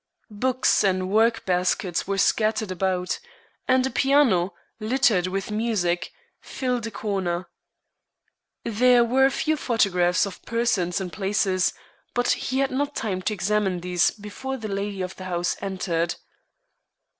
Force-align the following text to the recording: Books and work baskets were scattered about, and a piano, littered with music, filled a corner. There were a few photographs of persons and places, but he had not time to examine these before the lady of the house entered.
Books 0.33 0.83
and 0.83 1.11
work 1.11 1.45
baskets 1.45 2.07
were 2.07 2.17
scattered 2.17 2.71
about, 2.71 3.19
and 3.67 3.85
a 3.85 3.91
piano, 3.91 4.55
littered 4.79 5.27
with 5.27 5.51
music, 5.51 6.11
filled 6.39 6.87
a 6.87 6.89
corner. 6.89 7.47
There 8.63 9.03
were 9.03 9.27
a 9.27 9.29
few 9.29 9.55
photographs 9.55 10.25
of 10.25 10.41
persons 10.41 10.99
and 10.99 11.13
places, 11.13 11.75
but 12.15 12.29
he 12.31 12.57
had 12.57 12.71
not 12.71 12.95
time 12.95 13.21
to 13.21 13.33
examine 13.35 13.81
these 13.81 14.09
before 14.09 14.57
the 14.57 14.67
lady 14.69 15.03
of 15.03 15.15
the 15.17 15.25
house 15.25 15.55
entered. 15.61 16.15